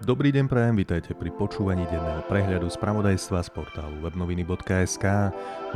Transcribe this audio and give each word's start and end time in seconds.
Dobrý 0.00 0.32
deň 0.32 0.48
prajem, 0.48 0.80
vítajte 0.80 1.12
pri 1.12 1.28
počúvaní 1.28 1.84
denného 1.84 2.24
prehľadu 2.24 2.72
spravodajstva 2.72 3.44
z 3.44 3.52
portálu 3.52 4.00
webnoviny.sk. 4.00 5.04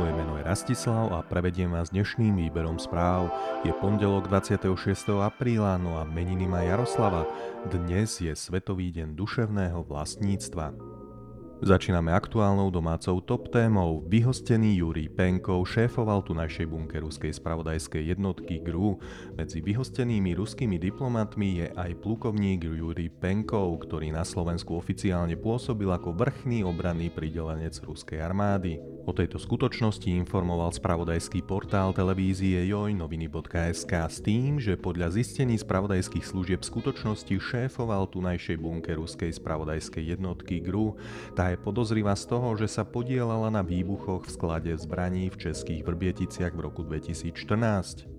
Moje 0.01 0.11
meno 0.17 0.41
je 0.41 0.43
Rastislav 0.49 1.13
a 1.13 1.21
prevediem 1.21 1.69
vás 1.69 1.93
dnešným 1.93 2.33
výberom 2.33 2.81
správ. 2.81 3.29
Je 3.61 3.69
pondelok 3.77 4.25
26. 4.25 4.65
apríla, 5.21 5.77
no 5.77 6.01
a 6.01 6.09
meniny 6.09 6.49
má 6.49 6.65
Jaroslava. 6.65 7.29
Dnes 7.69 8.17
je 8.17 8.33
Svetový 8.33 8.89
deň 8.97 9.13
duševného 9.13 9.85
vlastníctva. 9.85 10.94
Začíname 11.63 12.11
aktuálnou 12.11 12.67
domácou 12.67 13.23
top 13.23 13.47
témou. 13.47 14.03
Vyhostený 14.11 14.83
Jurij 14.83 15.07
Penkov 15.07 15.71
šéfoval 15.71 16.19
tu 16.27 16.35
našej 16.35 16.67
bunke 16.67 16.99
ruskej 16.99 17.31
spravodajskej 17.31 18.11
jednotky 18.11 18.59
GRU. 18.59 18.99
Medzi 19.39 19.63
vyhostenými 19.63 20.35
ruskými 20.35 20.75
diplomatmi 20.75 21.63
je 21.63 21.67
aj 21.71 21.95
plukovník 22.03 22.67
Jurij 22.67 23.07
Penkov, 23.07 23.87
ktorý 23.87 24.11
na 24.11 24.27
Slovensku 24.27 24.75
oficiálne 24.75 25.39
pôsobil 25.39 25.87
ako 25.87 26.11
vrchný 26.11 26.67
obranný 26.67 27.07
pridelenec 27.07 27.79
ruskej 27.87 28.19
armády. 28.19 28.75
O 29.05 29.13
tejto 29.13 29.37
skutočnosti 29.37 30.09
informoval 30.09 30.73
spravodajský 30.73 31.45
portál 31.45 31.93
televízie 31.93 32.65
jojnoviny.sk 32.65 33.93
s 33.93 34.17
tým, 34.17 34.57
že 34.57 34.81
podľa 34.81 35.13
zistení 35.13 35.61
spravodajských 35.61 36.25
služieb 36.25 36.65
skutočnosti 36.65 37.37
šéfoval 37.37 38.09
tunajšej 38.09 38.57
bunke 38.57 38.97
ruskej 38.97 39.29
spravodajskej 39.29 40.17
jednotky 40.17 40.57
GRU. 40.57 40.97
Tá 41.37 41.53
je 41.53 41.61
podozrivá 41.61 42.17
z 42.17 42.33
toho, 42.33 42.57
že 42.57 42.65
sa 42.65 42.81
podielala 42.81 43.53
na 43.53 43.61
výbuchoch 43.61 44.25
v 44.25 44.33
sklade 44.33 44.73
zbraní 44.73 45.29
v 45.29 45.37
českých 45.37 45.85
Vrbieticiach 45.85 46.57
v 46.57 46.65
roku 46.65 46.81
2014. 46.81 48.14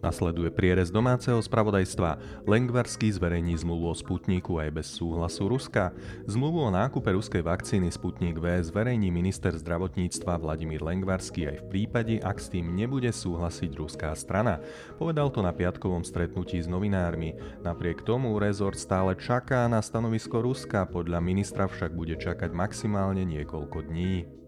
Nasleduje 0.00 0.48
prierez 0.48 0.88
domáceho 0.88 1.36
spravodajstva. 1.44 2.42
Lengvarsky 2.48 3.12
zverejní 3.12 3.52
zmluvu 3.60 3.92
o 3.92 3.94
Sputniku 3.94 4.56
aj 4.56 4.72
bez 4.72 4.88
súhlasu 4.88 5.44
Ruska. 5.44 5.92
Zmluvu 6.24 6.66
o 6.66 6.70
nákupe 6.72 7.12
ruskej 7.12 7.44
vakcíny 7.44 7.92
Sputnik 7.92 8.40
V 8.40 8.64
zverejní 8.64 9.12
minister 9.12 9.52
zdravotníctva 9.52 10.40
Vladimír 10.40 10.80
Lengvarsky 10.80 11.52
aj 11.52 11.56
v 11.62 11.68
prípade, 11.68 12.16
ak 12.24 12.40
s 12.40 12.48
tým 12.48 12.72
nebude 12.72 13.12
súhlasiť 13.12 13.70
ruská 13.76 14.16
strana. 14.16 14.64
Povedal 14.96 15.28
to 15.28 15.44
na 15.44 15.52
piatkovom 15.52 16.00
stretnutí 16.00 16.56
s 16.56 16.68
novinármi. 16.68 17.36
Napriek 17.60 18.00
tomu 18.00 18.40
rezort 18.40 18.80
stále 18.80 19.12
čaká 19.20 19.68
na 19.68 19.84
stanovisko 19.84 20.40
Ruska, 20.40 20.88
podľa 20.88 21.20
ministra 21.20 21.68
však 21.68 21.92
bude 21.92 22.16
čakať 22.16 22.56
maximálne 22.56 23.28
niekoľko 23.28 23.92
dní. 23.92 24.40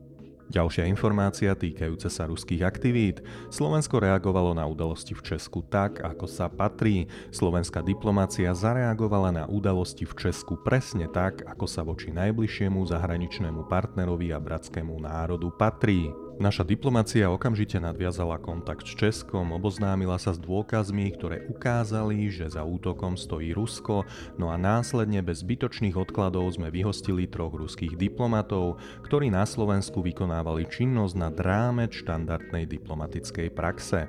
Ďalšia 0.53 0.85
informácia 0.85 1.57
týkajúca 1.57 2.13
sa 2.13 2.29
ruských 2.29 2.61
aktivít. 2.61 3.25
Slovensko 3.49 4.05
reagovalo 4.05 4.53
na 4.53 4.69
udalosti 4.69 5.17
v 5.17 5.25
Česku 5.25 5.65
tak, 5.65 6.05
ako 6.05 6.29
sa 6.29 6.53
patrí. 6.53 7.09
Slovenská 7.33 7.81
diplomácia 7.81 8.53
zareagovala 8.53 9.33
na 9.33 9.45
udalosti 9.49 10.05
v 10.05 10.13
Česku 10.13 10.61
presne 10.61 11.09
tak, 11.09 11.41
ako 11.49 11.65
sa 11.65 11.81
voči 11.81 12.13
najbližšiemu 12.13 12.85
zahraničnému 12.85 13.65
partnerovi 13.65 14.29
a 14.29 14.39
bratskému 14.45 14.93
národu 15.01 15.49
patrí. 15.57 16.13
Naša 16.41 16.65
diplomacia 16.65 17.29
okamžite 17.29 17.77
nadviazala 17.77 18.41
kontakt 18.41 18.89
s 18.89 18.97
Českom, 18.97 19.53
oboznámila 19.53 20.17
sa 20.17 20.33
s 20.33 20.41
dôkazmi, 20.41 21.13
ktoré 21.13 21.45
ukázali, 21.47 22.33
že 22.33 22.49
za 22.49 22.65
útokom 22.65 23.21
stojí 23.21 23.53
Rusko, 23.53 24.09
no 24.41 24.49
a 24.49 24.57
následne 24.57 25.21
bez 25.21 25.45
zbytočných 25.45 25.93
odkladov 25.93 26.49
sme 26.57 26.73
vyhostili 26.73 27.29
troch 27.29 27.53
ruských 27.53 28.01
diplomatov, 28.01 28.81
ktorí 29.05 29.29
na 29.29 29.45
Slovensku 29.45 30.01
vykonávali 30.01 30.67
činnosť 30.73 31.15
na 31.21 31.29
dráme 31.29 31.93
štandardnej 31.93 32.65
diplomatickej 32.65 33.49
praxe. 33.53 34.09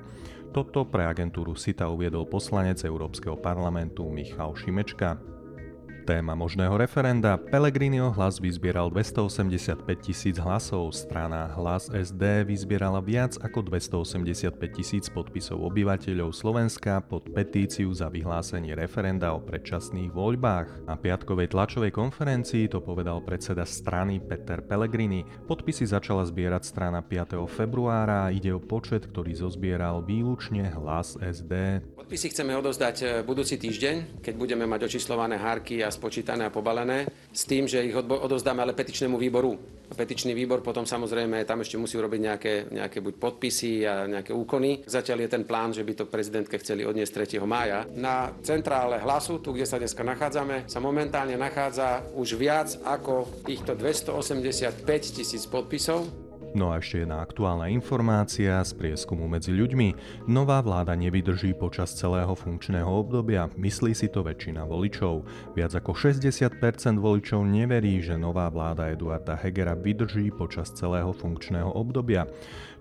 Toto 0.55 0.85
pre 0.87 1.03
agentúru 1.09 1.57
SITA 1.59 1.91
uviedol 1.91 2.29
poslanec 2.29 2.79
Európskeho 2.85 3.35
parlamentu 3.35 4.07
Michal 4.07 4.55
Šimečka. 4.55 5.32
Téma 6.03 6.35
možného 6.35 6.75
referenda. 6.75 7.39
Pellegriniho 7.39 8.11
hlas 8.11 8.35
vyzbieral 8.35 8.91
285 8.91 9.87
tisíc 10.03 10.35
hlasov, 10.35 10.91
strana 10.91 11.47
Hlas 11.55 11.87
SD 11.87 12.43
vyzbierala 12.43 12.99
viac 12.99 13.39
ako 13.39 13.71
285 13.71 14.51
tisíc 14.75 15.07
podpisov 15.07 15.63
obyvateľov 15.63 16.35
Slovenska 16.35 16.99
pod 17.07 17.31
petíciu 17.31 17.87
za 17.95 18.11
vyhlásenie 18.11 18.75
referenda 18.75 19.31
o 19.31 19.39
predčasných 19.39 20.11
voľbách. 20.11 20.91
Na 20.91 20.99
piatkovej 20.99 21.55
tlačovej 21.55 21.95
konferencii 21.95 22.67
to 22.67 22.83
povedal 22.83 23.23
predseda 23.23 23.63
strany 23.63 24.19
Peter 24.19 24.59
Pellegrini. 24.59 25.23
Podpisy 25.47 25.87
začala 25.87 26.27
zbierať 26.27 26.67
strana 26.67 26.99
5. 26.99 27.47
februára 27.47 28.27
a 28.27 28.33
ide 28.35 28.51
o 28.51 28.59
počet, 28.59 29.07
ktorý 29.07 29.39
zozbieral 29.39 30.03
výlučne 30.03 30.67
Hlas 30.67 31.15
SD. 31.15 31.79
Podpisy 31.95 32.35
chceme 32.35 32.51
odozdať 32.59 32.95
e, 32.99 33.05
budúci 33.23 33.55
týždeň, 33.55 34.19
keď 34.19 34.33
budeme 34.35 34.67
mať 34.67 34.91
očíslované 34.91 35.39
hárky 35.39 35.79
a 35.79 35.92
spočítané 35.93 36.49
a 36.49 36.53
pobalené, 36.53 37.05
s 37.29 37.45
tým, 37.45 37.69
že 37.69 37.85
ich 37.85 37.93
odozdáme 37.95 38.65
ale 38.65 38.73
petičnému 38.73 39.15
výboru. 39.21 39.53
A 39.89 39.93
petičný 39.93 40.33
výbor 40.33 40.65
potom 40.65 40.89
samozrejme 40.89 41.45
tam 41.45 41.61
ešte 41.61 41.77
musí 41.77 42.01
urobiť 42.01 42.21
nejaké, 42.25 42.53
nejaké 42.73 42.97
buď 42.97 43.13
podpisy 43.21 43.85
a 43.85 44.09
nejaké 44.09 44.33
úkony. 44.33 44.81
Zatiaľ 44.89 45.27
je 45.27 45.29
ten 45.29 45.43
plán, 45.45 45.69
že 45.69 45.85
by 45.85 45.93
to 45.93 46.09
prezidentke 46.09 46.57
chceli 46.57 46.81
odniesť 46.81 47.37
3. 47.37 47.45
mája. 47.45 47.85
Na 47.93 48.33
centrále 48.41 48.97
hlasu, 48.97 49.37
tu 49.37 49.53
kde 49.53 49.69
sa 49.69 49.77
dneska 49.77 50.01
nachádzame, 50.01 50.65
sa 50.65 50.81
momentálne 50.81 51.37
nachádza 51.37 52.01
už 52.17 52.39
viac 52.41 52.73
ako 52.81 53.45
týchto 53.45 53.77
285 53.77 54.81
tisíc 55.13 55.45
podpisov. 55.45 56.22
No 56.53 56.69
a 56.69 56.77
ešte 56.77 57.01
jedna 57.01 57.17
aktuálna 57.25 57.65
informácia 57.73 58.61
z 58.61 58.77
prieskumu 58.77 59.25
medzi 59.25 59.49
ľuďmi. 59.49 59.97
Nová 60.29 60.61
vláda 60.61 60.93
nevydrží 60.93 61.57
počas 61.57 61.97
celého 61.97 62.29
funkčného 62.29 62.85
obdobia, 62.85 63.49
myslí 63.57 63.97
si 63.97 64.05
to 64.05 64.21
väčšina 64.21 64.61
voličov. 64.61 65.25
Viac 65.57 65.73
ako 65.73 65.97
60% 65.97 66.53
voličov 67.01 67.41
neverí, 67.41 68.05
že 68.05 68.21
nová 68.21 68.53
vláda 68.53 68.93
Eduarda 68.93 69.33
Hegera 69.33 69.73
vydrží 69.73 70.29
počas 70.29 70.69
celého 70.77 71.09
funkčného 71.09 71.73
obdobia. 71.73 72.29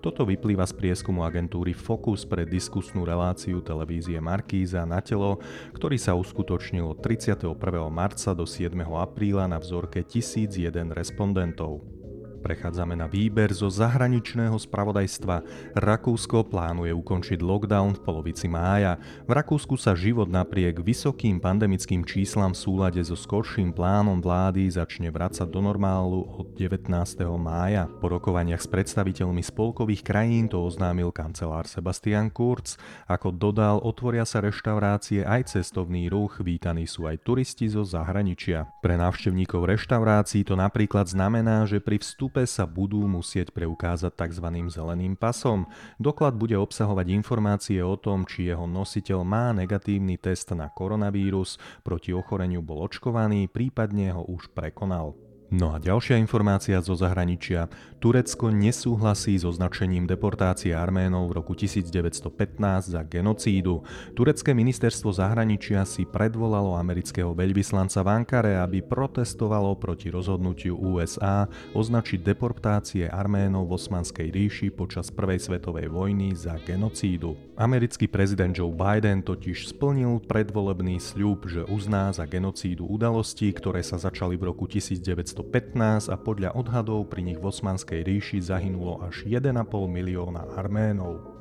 Toto 0.05 0.21
vyplýva 0.21 0.69
z 0.69 0.77
prieskumu 0.77 1.25
agentúry 1.25 1.73
Focus 1.73 2.29
pre 2.29 2.45
diskusnú 2.45 3.09
reláciu 3.09 3.57
televízie 3.65 4.21
Markíza 4.21 4.85
na 4.85 5.01
telo, 5.01 5.41
ktorý 5.73 5.97
sa 5.97 6.13
uskutočnil 6.13 6.93
od 6.93 7.01
31. 7.01 7.57
marca 7.89 8.37
do 8.37 8.45
7. 8.45 8.69
apríla 8.85 9.49
na 9.49 9.57
vzorke 9.57 10.05
1001 10.05 10.93
respondentov. 10.93 12.02
Prechádzame 12.43 12.99
na 12.99 13.07
výber 13.07 13.55
zo 13.55 13.71
zahraničného 13.71 14.59
spravodajstva. 14.59 15.47
Rakúsko 15.79 16.43
plánuje 16.43 16.91
ukončiť 16.91 17.39
lockdown 17.39 17.95
v 17.95 18.03
polovici 18.03 18.51
mája. 18.51 18.99
V 19.23 19.31
Rakúsku 19.31 19.79
sa 19.79 19.95
život 19.95 20.27
napriek 20.27 20.83
vysokým 20.83 21.39
pandemickým 21.39 22.03
číslam 22.03 22.51
v 22.51 22.59
súlade 22.59 22.99
so 22.99 23.15
skorším 23.15 23.71
plánom 23.71 24.19
vlády 24.19 24.67
začne 24.67 25.07
vrácať 25.07 25.47
do 25.47 25.63
normálu 25.63 26.27
od 26.35 26.51
19. 26.59 26.91
mája. 27.39 27.87
Po 28.03 28.11
rokovaniach 28.11 28.59
s 28.59 28.67
predstaviteľmi 28.67 29.39
spolkových 29.39 30.03
krajín 30.03 30.51
to 30.51 30.59
oznámil 30.67 31.15
kancelár 31.15 31.63
Sebastian 31.63 32.27
Kurz. 32.27 32.75
Ako 33.07 33.31
dodal, 33.31 33.79
otvoria 33.79 34.27
sa 34.27 34.43
reštaurácie 34.43 35.23
aj 35.23 35.55
cestovný 35.55 36.11
ruch, 36.11 36.43
vítaní 36.43 36.91
sú 36.91 37.07
aj 37.07 37.23
turisti 37.23 37.71
zo 37.71 37.87
zahraničia. 37.87 38.67
Pre 38.83 38.99
návštevníkov 38.99 39.63
reštaurácií 39.63 40.43
to 40.43 40.59
napríklad 40.59 41.07
znamená, 41.07 41.63
že 41.63 41.79
pri 41.79 42.03
vstupe 42.03 42.32
vstupe 42.33 42.49
sa 42.49 42.65
budú 42.65 43.05
musieť 43.05 43.53
preukázať 43.53 44.09
tzv. 44.17 44.47
zeleným 44.65 45.13
pasom. 45.13 45.69
Doklad 46.01 46.33
bude 46.33 46.57
obsahovať 46.57 47.13
informácie 47.13 47.77
o 47.85 47.93
tom, 47.93 48.25
či 48.25 48.49
jeho 48.49 48.65
nositeľ 48.65 49.21
má 49.21 49.53
negatívny 49.53 50.17
test 50.17 50.49
na 50.57 50.65
koronavírus, 50.73 51.61
proti 51.85 52.09
ochoreniu 52.09 52.65
bol 52.65 52.81
očkovaný, 52.89 53.45
prípadne 53.53 54.17
ho 54.17 54.25
už 54.25 54.49
prekonal. 54.49 55.13
No 55.53 55.69
a 55.69 55.77
ďalšia 55.77 56.17
informácia 56.17 56.81
zo 56.81 56.97
zahraničia. 56.97 57.69
Turecko 58.01 58.49
nesúhlasí 58.49 59.37
s 59.37 59.45
označením 59.45 60.09
deportácie 60.09 60.73
Arménov 60.73 61.29
v 61.29 61.37
roku 61.37 61.53
1915 61.53 62.89
za 62.89 63.05
genocídu. 63.05 63.85
Turecké 64.17 64.57
ministerstvo 64.57 65.13
zahraničia 65.13 65.85
si 65.85 66.09
predvolalo 66.09 66.73
amerického 66.73 67.37
veľvyslanca 67.37 68.01
v 68.01 68.09
Ankare, 68.09 68.53
aby 68.57 68.81
protestovalo 68.81 69.77
proti 69.77 70.09
rozhodnutiu 70.09 70.73
USA 70.73 71.45
označiť 71.77 72.25
deportácie 72.25 73.05
Arménov 73.05 73.69
v 73.69 73.77
Osmanskej 73.77 74.33
ríši 74.33 74.73
počas 74.73 75.13
Prvej 75.13 75.37
svetovej 75.37 75.85
vojny 75.85 76.33
za 76.33 76.57
genocídu. 76.65 77.37
Americký 77.61 78.09
prezident 78.09 78.57
Joe 78.57 78.73
Biden 78.73 79.21
totiž 79.21 79.69
splnil 79.69 80.17
predvolebný 80.25 80.97
sľub, 80.97 81.45
že 81.45 81.61
uzná 81.69 82.09
za 82.09 82.25
genocídu 82.25 82.89
udalostí, 82.89 83.53
ktoré 83.53 83.85
sa 83.85 84.01
začali 84.01 84.33
v 84.33 84.49
roku 84.49 84.65
1915 84.65 85.42
15 85.49 86.07
a 86.07 86.15
podľa 86.15 86.55
odhadov 86.55 87.09
pri 87.09 87.25
nich 87.25 87.41
v 87.41 87.49
Osmanskej 87.49 88.05
ríši 88.05 88.39
zahynulo 88.39 89.01
až 89.01 89.25
1,5 89.25 89.51
milióna 89.89 90.53
Arménov. 90.55 91.32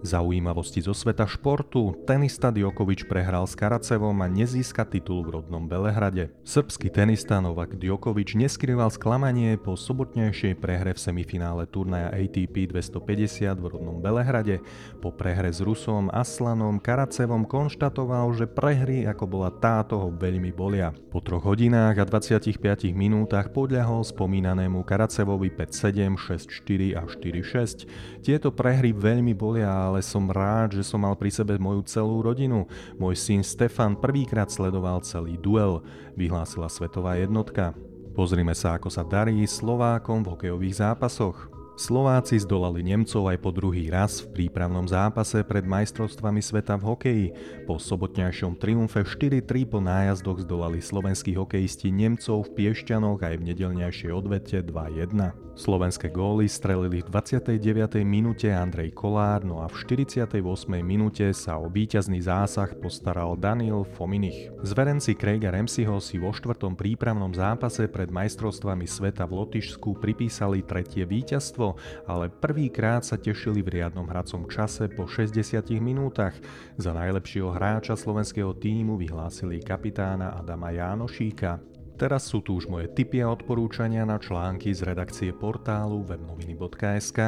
Zaujímavosti 0.00 0.80
zo 0.80 0.96
sveta 0.96 1.28
športu, 1.28 1.92
tenista 2.08 2.48
Djokovic 2.48 3.04
prehral 3.04 3.44
s 3.44 3.52
Karacevom 3.52 4.16
a 4.24 4.32
nezíska 4.32 4.88
titul 4.88 5.20
v 5.28 5.36
rodnom 5.36 5.68
Belehrade. 5.68 6.32
Srbský 6.40 6.88
tenista 6.88 7.36
Novak 7.36 7.76
Djokovic 7.76 8.32
neskrýval 8.32 8.88
sklamanie 8.88 9.60
po 9.60 9.76
sobotnejšej 9.76 10.56
prehre 10.56 10.96
v 10.96 11.04
semifinále 11.04 11.68
turnaja 11.68 12.16
ATP 12.16 12.72
250 12.72 13.60
v 13.60 13.66
rodnom 13.68 14.00
Belehrade. 14.00 14.64
Po 15.04 15.12
prehre 15.12 15.52
s 15.52 15.60
Rusom 15.60 16.08
Aslanom 16.08 16.80
Karacevom 16.80 17.44
konštatoval, 17.44 18.32
že 18.32 18.48
prehry 18.48 19.04
ako 19.04 19.28
bola 19.28 19.52
táto 19.52 20.00
ho 20.00 20.08
veľmi 20.08 20.48
bolia. 20.48 20.96
Po 21.12 21.20
troch 21.20 21.44
hodinách 21.44 22.00
a 22.00 22.08
25 22.08 22.56
minútach 22.96 23.52
podľahol 23.52 24.00
spomínanému 24.00 24.80
Karacevovi 24.80 25.52
5-7, 25.52 26.16
6-4 26.16 26.96
a 26.96 27.04
4-6. 27.04 28.24
Tieto 28.24 28.48
prehry 28.48 28.96
veľmi 28.96 29.36
bolia, 29.36 29.89
ale 29.90 30.06
som 30.06 30.30
rád, 30.30 30.78
že 30.78 30.86
som 30.86 31.02
mal 31.02 31.18
pri 31.18 31.34
sebe 31.34 31.58
moju 31.58 31.82
celú 31.82 32.22
rodinu. 32.22 32.70
Môj 32.94 33.18
syn 33.18 33.42
Stefan 33.42 33.98
prvýkrát 33.98 34.46
sledoval 34.46 35.02
celý 35.02 35.34
duel, 35.34 35.82
vyhlásila 36.14 36.70
svetová 36.70 37.18
jednotka. 37.18 37.74
Pozrime 38.14 38.54
sa, 38.54 38.78
ako 38.78 38.86
sa 38.86 39.02
darí 39.02 39.42
Slovákom 39.42 40.22
v 40.22 40.30
hokejových 40.38 40.78
zápasoch. 40.78 41.59
Slováci 41.80 42.36
zdolali 42.36 42.84
Nemcov 42.84 43.32
aj 43.32 43.40
po 43.40 43.56
druhý 43.56 43.88
raz 43.88 44.20
v 44.20 44.36
prípravnom 44.36 44.84
zápase 44.84 45.40
pred 45.40 45.64
majstrovstvami 45.64 46.44
sveta 46.44 46.76
v 46.76 46.84
hokeji. 46.92 47.26
Po 47.64 47.80
sobotňajšom 47.80 48.60
triumfe 48.60 49.00
4-3 49.00 49.64
po 49.64 49.80
nájazdoch 49.80 50.44
zdolali 50.44 50.84
slovenskí 50.84 51.32
hokejisti 51.40 51.88
Nemcov 51.88 52.52
v 52.52 52.52
Piešťanoch 52.52 53.24
aj 53.24 53.32
v 53.32 53.46
nedelňajšej 53.48 54.12
odvete 54.12 54.60
2-1. 54.60 55.32
Slovenské 55.60 56.08
góly 56.08 56.48
strelili 56.48 57.04
v 57.04 57.08
29. 57.12 58.00
minúte 58.00 58.48
Andrej 58.48 58.96
Kolár, 58.96 59.44
no 59.44 59.60
a 59.60 59.68
v 59.68 59.76
48. 59.76 60.40
minúte 60.80 61.28
sa 61.36 61.60
o 61.60 61.68
víťazný 61.68 62.22
zásah 62.24 62.72
postaral 62.80 63.36
Daniel 63.36 63.84
Fominich. 63.84 64.48
Zverenci 64.64 65.12
Craiga 65.16 65.52
Ramseyho 65.52 66.00
si 66.00 66.16
vo 66.16 66.32
štvrtom 66.32 66.76
prípravnom 66.76 67.32
zápase 67.36 67.88
pred 67.92 68.08
majstrovstvami 68.08 68.88
sveta 68.88 69.28
v 69.28 69.36
Lotyšsku 69.36 70.00
pripísali 70.00 70.64
tretie 70.64 71.04
víťazstvo, 71.04 71.69
ale 72.06 72.30
prvýkrát 72.30 73.02
sa 73.02 73.18
tešili 73.18 73.60
v 73.60 73.80
riadnom 73.80 74.06
hracom 74.06 74.46
čase 74.46 74.88
po 74.88 75.10
60 75.10 75.36
minútach. 75.82 76.36
Za 76.78 76.94
najlepšieho 76.94 77.50
hráča 77.50 77.98
slovenského 77.98 78.54
týmu 78.54 78.96
vyhlásili 79.00 79.60
kapitána 79.60 80.36
Adama 80.38 80.70
Jánošíka. 80.70 81.79
Teraz 82.00 82.32
sú 82.32 82.40
tu 82.40 82.56
už 82.56 82.64
moje 82.64 82.88
tipy 82.88 83.20
a 83.20 83.28
odporúčania 83.28 84.08
na 84.08 84.16
články 84.16 84.72
z 84.72 84.88
redakcie 84.88 85.36
portálu 85.36 86.00
webnoviny.sk. 86.00 87.20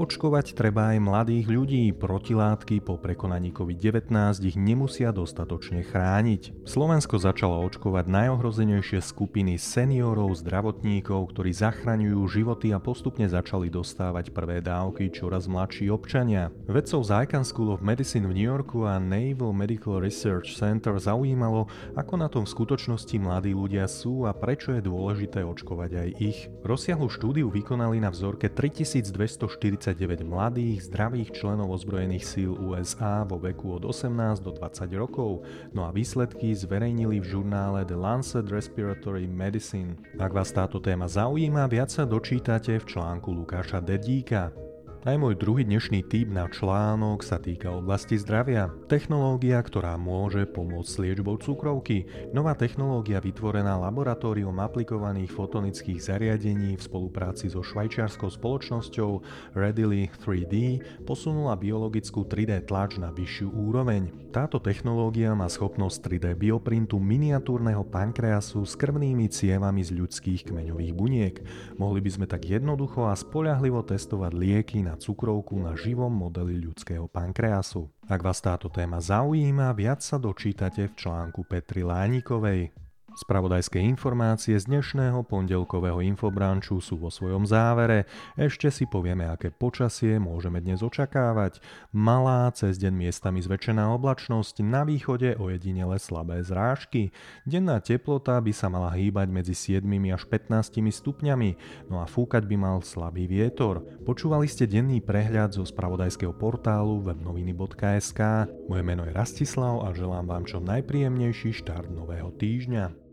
Očkovať 0.00 0.56
treba 0.56 0.96
aj 0.96 0.98
mladých 1.04 1.44
ľudí. 1.52 1.92
Protilátky 1.92 2.80
po 2.80 2.96
prekonaní 2.96 3.52
COVID-19 3.52 4.08
ich 4.48 4.56
nemusia 4.56 5.12
dostatočne 5.12 5.84
chrániť. 5.84 6.64
Slovensko 6.64 7.20
začalo 7.20 7.60
očkovať 7.68 8.08
najohrozenejšie 8.08 9.04
skupiny 9.04 9.60
seniorov, 9.60 10.40
zdravotníkov, 10.40 11.28
ktorí 11.36 11.52
zachraňujú 11.52 12.24
životy 12.32 12.72
a 12.72 12.80
postupne 12.80 13.28
začali 13.28 13.68
dostávať 13.68 14.32
prvé 14.32 14.64
dávky 14.64 15.12
čoraz 15.12 15.44
mladší 15.52 15.92
občania. 15.92 16.48
Vedcov 16.64 17.04
z 17.04 17.28
Icahn 17.28 17.44
School 17.44 17.76
of 17.76 17.84
Medicine 17.84 18.24
v 18.24 18.32
New 18.32 18.48
Yorku 18.48 18.88
a 18.88 18.96
Naval 18.96 19.52
Medical 19.52 20.00
Research 20.00 20.56
Center 20.56 20.96
zaujímalo, 20.96 21.68
ako 21.92 22.14
na 22.16 22.32
tom 22.32 22.48
v 22.48 22.56
skutočnosti 22.56 23.16
mladí 23.20 23.52
ľudia 23.52 23.84
sú 23.98 24.30
a 24.30 24.30
prečo 24.30 24.70
je 24.70 24.86
dôležité 24.86 25.42
očkovať 25.42 25.90
aj 25.98 26.08
ich. 26.22 26.38
Rozsiahlu 26.62 27.10
štúdiu 27.10 27.50
vykonali 27.50 27.98
na 27.98 28.14
vzorke 28.14 28.46
3249 28.46 30.22
mladých, 30.22 30.86
zdravých 30.86 31.34
členov 31.34 31.74
ozbrojených 31.74 32.22
síl 32.22 32.54
USA 32.54 33.26
vo 33.26 33.42
veku 33.42 33.74
od 33.74 33.90
18 33.90 34.38
do 34.46 34.54
20 34.54 34.86
rokov, 34.94 35.42
no 35.74 35.82
a 35.82 35.90
výsledky 35.90 36.54
zverejnili 36.54 37.18
v 37.18 37.26
žurnále 37.26 37.82
The 37.82 37.98
Lancet 37.98 38.46
Respiratory 38.46 39.26
Medicine. 39.26 39.98
Ak 40.22 40.30
vás 40.30 40.54
táto 40.54 40.78
téma 40.78 41.10
zaujíma, 41.10 41.66
viac 41.66 41.90
sa 41.90 42.06
dočítate 42.06 42.78
v 42.78 42.84
článku 42.86 43.34
Lukáša 43.34 43.82
Dedíka. 43.82 44.67
Aj 45.06 45.14
môj 45.14 45.38
druhý 45.38 45.62
dnešný 45.62 46.02
tip 46.10 46.26
na 46.26 46.50
článok 46.50 47.22
sa 47.22 47.38
týka 47.38 47.70
oblasti 47.70 48.18
zdravia. 48.18 48.66
Technológia, 48.90 49.62
ktorá 49.62 49.94
môže 49.94 50.42
pomôcť 50.42 50.90
s 50.90 50.98
liečbou 50.98 51.38
cukrovky. 51.38 52.10
Nová 52.34 52.58
technológia 52.58 53.22
vytvorená 53.22 53.78
laboratórium 53.78 54.58
aplikovaných 54.58 55.30
fotonických 55.30 56.02
zariadení 56.02 56.74
v 56.74 56.82
spolupráci 56.82 57.46
so 57.46 57.62
švajčiarskou 57.62 58.26
spoločnosťou 58.26 59.22
Readily 59.54 60.10
3D 60.18 60.82
posunula 61.06 61.54
biologickú 61.54 62.26
3D 62.26 62.66
tlač 62.66 62.98
na 62.98 63.14
vyššiu 63.14 63.54
úroveň. 63.54 64.10
Táto 64.34 64.58
technológia 64.58 65.30
má 65.30 65.46
schopnosť 65.46 66.10
3D 66.10 66.26
bioprintu 66.34 66.98
miniatúrneho 66.98 67.86
pankreasu 67.86 68.66
s 68.66 68.74
krvnými 68.74 69.30
cievami 69.30 69.78
z 69.86 69.94
ľudských 69.94 70.50
kmeňových 70.50 70.92
buniek. 70.92 71.38
Mohli 71.78 72.00
by 72.02 72.10
sme 72.10 72.26
tak 72.26 72.50
jednoducho 72.50 73.06
a 73.06 73.14
spoľahlivo 73.14 73.86
testovať 73.86 74.34
lieky 74.34 74.87
na 74.88 74.96
cukrovku 74.96 75.60
na 75.60 75.76
živom 75.76 76.08
modeli 76.08 76.56
ľudského 76.56 77.04
pankreasu. 77.12 77.92
Ak 78.08 78.24
vás 78.24 78.40
táto 78.40 78.72
téma 78.72 79.04
zaujíma, 79.04 79.76
viac 79.76 80.00
sa 80.00 80.16
dočítate 80.16 80.88
v 80.88 80.96
článku 80.96 81.44
Petri 81.44 81.84
Lánikovej. 81.84 82.87
Spravodajské 83.16 83.80
informácie 83.80 84.54
z 84.60 84.68
dnešného 84.68 85.24
pondelkového 85.24 86.04
infobranču 86.04 86.76
sú 86.78 87.00
vo 87.00 87.08
svojom 87.08 87.48
závere. 87.48 88.04
Ešte 88.36 88.68
si 88.68 88.84
povieme, 88.84 89.24
aké 89.24 89.48
počasie 89.48 90.20
môžeme 90.20 90.60
dnes 90.60 90.84
očakávať. 90.84 91.58
Malá, 91.88 92.46
cez 92.52 92.76
deň 92.76 93.08
miestami 93.08 93.40
zväčšená 93.40 93.90
oblačnosť, 93.96 94.60
na 94.60 94.84
východe 94.84 95.34
ojedinele 95.40 95.96
slabé 95.96 96.44
zrážky. 96.46 97.10
Denná 97.42 97.80
teplota 97.80 98.36
by 98.44 98.52
sa 98.52 98.70
mala 98.70 98.92
hýbať 98.92 99.28
medzi 99.32 99.56
7 99.56 99.88
až 100.12 100.22
15 100.28 100.78
stupňami, 100.78 101.50
no 101.90 101.98
a 101.98 102.06
fúkať 102.06 102.44
by 102.44 102.56
mal 102.60 102.84
slabý 102.84 103.24
vietor. 103.24 103.82
Počúvali 104.04 104.46
ste 104.46 104.68
denný 104.68 105.00
prehľad 105.00 105.56
zo 105.56 105.64
spravodajského 105.64 106.36
portálu 106.36 107.00
webnoviny.sk. 107.02 108.20
Moje 108.68 108.82
meno 108.84 109.08
je 109.08 109.16
Rastislav 109.16 109.88
a 109.88 109.96
želám 109.96 110.28
vám 110.28 110.44
čo 110.44 110.60
najpríjemnejší 110.60 111.56
štart 111.56 111.88
nového 111.88 112.30
týždňa. 112.36 113.07